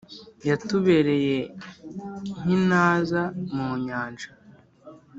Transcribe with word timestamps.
Yatubereye 0.49 1.37
nk’intaza 2.41 3.21
mu 3.55 3.69
Nyanja 3.83 4.29